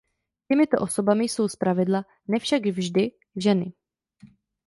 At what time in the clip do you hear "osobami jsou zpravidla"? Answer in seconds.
0.77-2.05